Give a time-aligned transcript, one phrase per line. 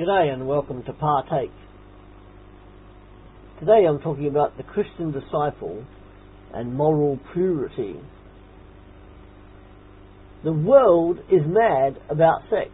[0.00, 1.52] G'day and welcome to Partake.
[3.58, 5.84] Today I'm talking about the Christian disciple
[6.54, 7.96] and moral purity.
[10.42, 12.70] The world is mad about sex.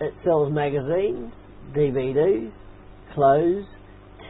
[0.00, 1.34] It sells magazines,
[1.76, 2.50] DVDs,
[3.12, 3.66] clothes,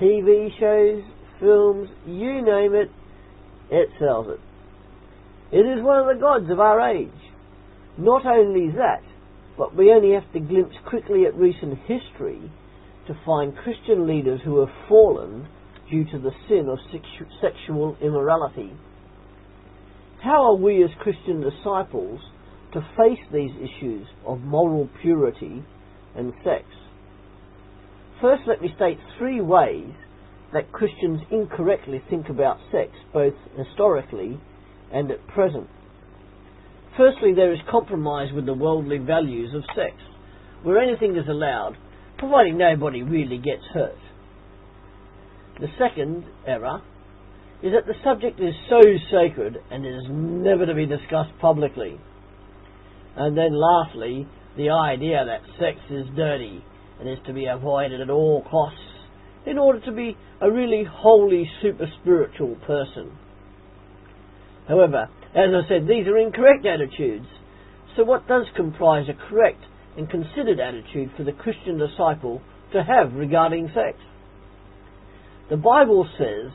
[0.02, 1.04] TV shows,
[1.38, 2.90] films, you name it,
[3.70, 4.40] it sells it.
[5.56, 7.10] It is one of the gods of our age.
[7.96, 9.04] Not only that,
[9.58, 12.40] but we only have to glimpse quickly at recent history
[13.08, 15.48] to find Christian leaders who have fallen
[15.90, 16.78] due to the sin of
[17.40, 18.72] sexual immorality.
[20.22, 22.20] How are we as Christian disciples
[22.72, 25.64] to face these issues of moral purity
[26.14, 26.64] and sex?
[28.20, 29.90] First, let me state three ways
[30.52, 34.40] that Christians incorrectly think about sex, both historically
[34.92, 35.68] and at present.
[36.98, 39.94] Firstly, there is compromise with the worldly values of sex,
[40.64, 41.76] where anything is allowed,
[42.18, 43.96] providing nobody really gets hurt.
[45.60, 46.82] The second error
[47.62, 48.80] is that the subject is so
[49.12, 52.00] sacred and is never to be discussed publicly.
[53.16, 56.64] And then lastly, the idea that sex is dirty
[56.98, 58.80] and is to be avoided at all costs
[59.46, 63.16] in order to be a really holy, super spiritual person.
[64.66, 67.26] However, as I said, these are incorrect attitudes.
[67.96, 69.62] So what does comprise a correct
[69.96, 72.40] and considered attitude for the Christian disciple
[72.72, 73.98] to have regarding sex?
[75.50, 76.52] The Bible says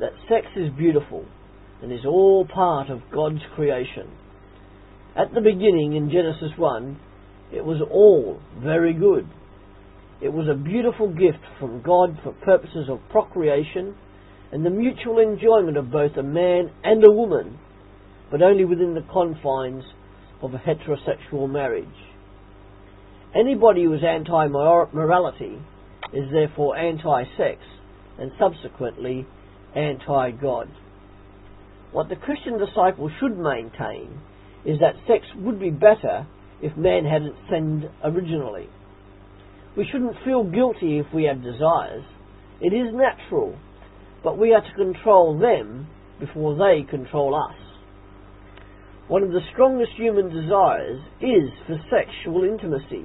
[0.00, 1.24] that sex is beautiful
[1.82, 4.10] and is all part of God's creation.
[5.16, 6.98] At the beginning in Genesis 1,
[7.52, 9.28] it was all very good.
[10.20, 13.94] It was a beautiful gift from God for purposes of procreation
[14.52, 17.58] and the mutual enjoyment of both a man and a woman
[18.30, 19.84] but only within the confines
[20.42, 21.86] of a heterosexual marriage.
[23.34, 25.58] Anybody who is anti-morality
[26.12, 27.60] is therefore anti-sex
[28.18, 29.26] and subsequently
[29.74, 30.68] anti-God.
[31.92, 34.20] What the Christian disciple should maintain
[34.64, 36.26] is that sex would be better
[36.62, 38.68] if man hadn't sinned originally.
[39.76, 42.04] We shouldn't feel guilty if we have desires.
[42.60, 43.58] It is natural,
[44.24, 47.65] but we are to control them before they control us.
[49.08, 53.04] One of the strongest human desires is for sexual intimacy,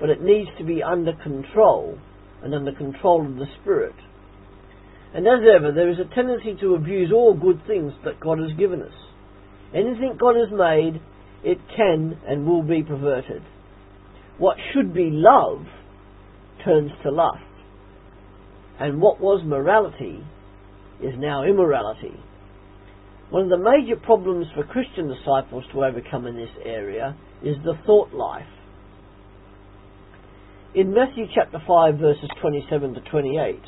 [0.00, 1.98] but it needs to be under control
[2.42, 3.94] and under control of the Spirit.
[5.14, 8.56] And as ever, there is a tendency to abuse all good things that God has
[8.58, 8.92] given us.
[9.74, 11.00] Anything God has made,
[11.44, 13.42] it can and will be perverted.
[14.38, 15.66] What should be love
[16.64, 17.42] turns to lust.
[18.80, 20.24] And what was morality
[21.02, 22.14] is now immorality.
[23.30, 27.74] One of the major problems for Christian disciples to overcome in this area is the
[27.84, 28.46] thought life.
[30.74, 33.60] In Matthew chapter 5 verses 27 to 28,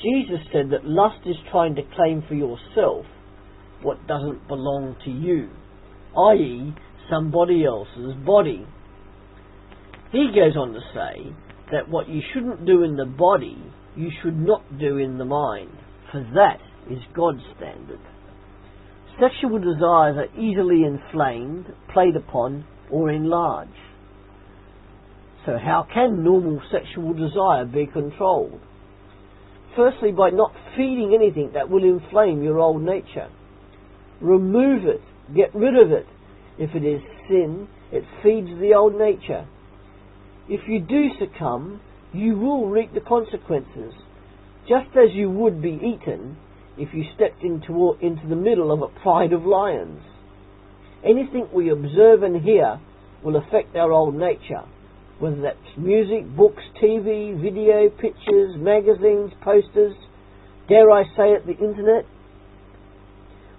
[0.00, 3.04] Jesus said that lust is trying to claim for yourself
[3.82, 5.48] what doesn't belong to you,
[6.16, 6.74] i.e.,
[7.10, 8.64] somebody else's body.
[10.12, 11.34] He goes on to say
[11.72, 13.58] that what you shouldn't do in the body,
[13.96, 15.70] you should not do in the mind,
[16.12, 18.00] for that is God's standard.
[19.20, 23.72] Sexual desires are easily inflamed, played upon, or enlarged.
[25.44, 28.60] So how can normal sexual desire be controlled?
[29.74, 33.28] Firstly, by not feeding anything that will inflame your old nature.
[34.20, 35.02] Remove it.
[35.34, 36.06] Get rid of it.
[36.58, 39.46] If it is sin, it feeds the old nature.
[40.48, 41.80] If you do succumb,
[42.12, 43.94] you will reap the consequences.
[44.68, 46.36] Just as you would be eaten
[46.78, 50.00] if you stepped into, into the middle of a pride of lions.
[51.04, 52.80] Anything we observe and hear
[53.22, 54.62] will affect our old nature,
[55.18, 59.94] whether that's music, books, TV, video, pictures, magazines, posters,
[60.68, 62.04] dare I say it, the internet.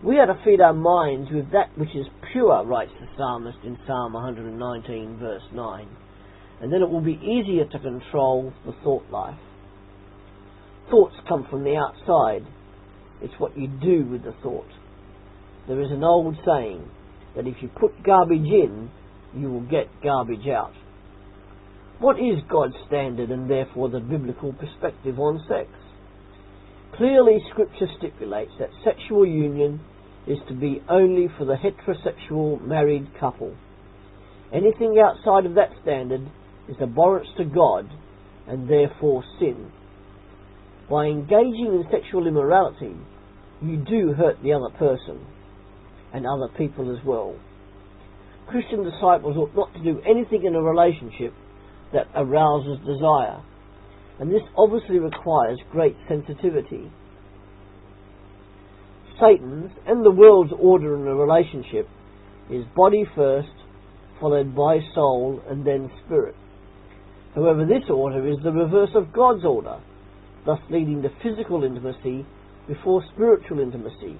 [0.04, 3.78] We are to feed our minds with that which is pure, writes the psalmist in
[3.86, 5.88] Psalm 119, verse 9,
[6.62, 9.40] and then it will be easier to control the thought life.
[10.90, 12.48] Thoughts come from the outside,
[13.22, 14.70] it's what you do with the thought.
[15.68, 16.90] There is an old saying
[17.36, 18.90] that if you put garbage in,
[19.36, 20.74] you will get garbage out.
[22.00, 25.70] What is God's standard and therefore the biblical perspective on sex?
[26.96, 29.82] Clearly, Scripture stipulates that sexual union
[30.28, 33.56] is to be only for the heterosexual married couple.
[34.54, 36.22] Anything outside of that standard
[36.68, 37.90] is abhorrence to God
[38.48, 39.72] and therefore sin.
[40.90, 42.96] By engaging in sexual immorality,
[43.62, 45.26] you do hurt the other person
[46.14, 47.36] and other people as well.
[48.48, 51.34] Christian disciples ought not to do anything in a relationship
[51.94, 53.44] that arouses desire.
[54.20, 56.92] And this obviously requires great sensitivity.
[59.20, 61.88] Satan's and the world's order in a relationship
[62.50, 63.54] is body first,
[64.20, 66.36] followed by soul, and then spirit.
[67.36, 69.80] However, this order is the reverse of God's order,
[70.46, 72.26] thus leading to physical intimacy
[72.68, 74.18] before spiritual intimacy.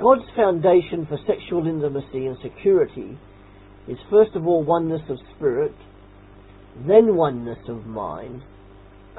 [0.00, 3.18] God's foundation for sexual intimacy and security
[3.88, 5.74] is first of all oneness of spirit,
[6.86, 8.42] then oneness of mind,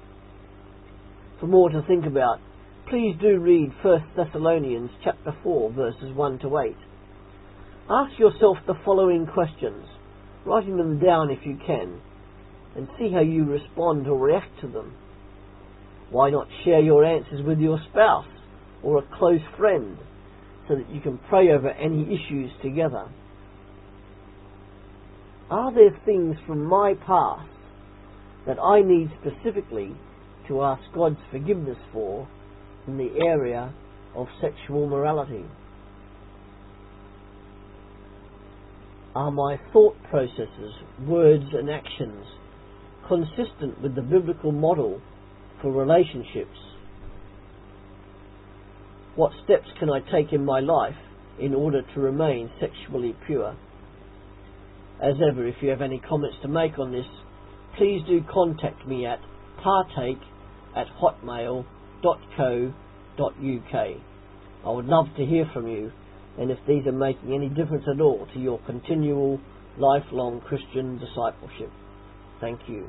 [1.40, 2.40] For more to think about,
[2.90, 6.76] please do read 1 Thessalonians chapter 4 verses 1 to 8.
[7.90, 9.86] Ask yourself the following questions,
[10.46, 12.00] writing them down if you can,
[12.76, 14.94] and see how you respond or react to them.
[16.10, 18.28] Why not share your answers with your spouse
[18.84, 19.98] or a close friend
[20.68, 23.10] so that you can pray over any issues together?
[25.50, 27.50] Are there things from my past
[28.46, 29.96] that I need specifically
[30.48, 32.28] to ask God's forgiveness for
[32.88, 33.74] in the area
[34.16, 35.46] of sexual morality?
[39.16, 40.74] Are my thought processes,
[41.06, 42.26] words, and actions
[43.08, 45.02] consistent with the biblical model
[45.62, 46.58] for relationships?
[49.16, 50.96] What steps can I take in my life
[51.40, 53.56] in order to remain sexually pure?
[55.02, 57.06] As ever, if you have any comments to make on this,
[57.78, 59.20] please do contact me at
[59.64, 60.20] partake
[60.76, 61.66] at hotmail.co.uk.
[64.66, 65.92] I would love to hear from you
[66.38, 69.40] and if these are making any difference at all to your continual
[69.78, 71.72] lifelong Christian discipleship.
[72.40, 72.88] Thank you.